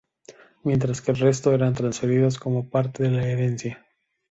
[0.63, 3.85] Mientras que el resto eran transferidos como parte de la herencia.